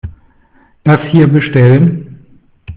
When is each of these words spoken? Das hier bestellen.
Das 0.83 0.99
hier 1.11 1.27
bestellen. 1.27 2.25